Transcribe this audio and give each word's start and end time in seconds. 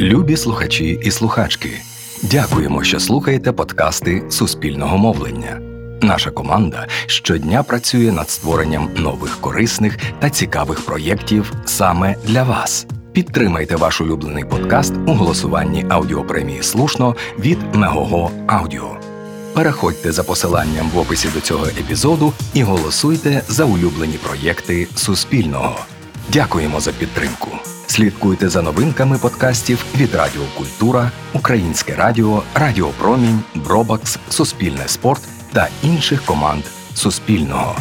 Любі 0.00 0.36
слухачі 0.36 1.00
і 1.02 1.10
слухачки. 1.10 1.70
Дякуємо, 2.22 2.84
що 2.84 3.00
слухаєте 3.00 3.52
подкасти 3.52 4.22
Суспільного 4.30 4.98
мовлення. 4.98 5.60
Наша 6.02 6.30
команда 6.30 6.86
щодня 7.06 7.62
працює 7.62 8.12
над 8.12 8.30
створенням 8.30 8.90
нових 8.96 9.40
корисних 9.40 9.98
та 10.18 10.30
цікавих 10.30 10.80
проєктів 10.86 11.52
саме 11.64 12.16
для 12.26 12.42
вас. 12.42 12.86
Підтримайте 13.12 13.76
ваш 13.76 14.00
улюблений 14.00 14.44
подкаст 14.44 14.94
у 15.06 15.12
голосуванні 15.12 15.86
аудіопремії 15.88 16.62
слушно 16.62 17.16
від 17.38 17.58
Мегого 17.74 18.30
Аудіо. 18.46 18.96
Переходьте 19.54 20.12
за 20.12 20.22
посиланням 20.22 20.90
в 20.94 20.98
описі 20.98 21.28
до 21.34 21.40
цього 21.40 21.66
епізоду 21.66 22.32
і 22.54 22.62
голосуйте 22.62 23.42
за 23.48 23.64
улюблені 23.64 24.18
проєкти 24.22 24.88
Суспільного. 24.94 25.76
Дякуємо 26.32 26.80
за 26.80 26.92
підтримку. 26.92 27.48
Слідкуйте 27.96 28.48
за 28.48 28.62
новинками 28.62 29.18
подкастів 29.18 29.84
від 29.96 30.14
Радіо 30.14 30.42
Культура, 30.56 31.10
Українське 31.34 31.94
Радіо, 31.94 32.42
Радіо 32.54 32.88
Промінь, 32.98 33.40
Бробакс, 33.54 34.18
Суспільне 34.28 34.88
Спорт 34.88 35.22
та 35.52 35.68
інших 35.82 36.22
команд 36.22 36.62
Суспільного. 36.94 37.76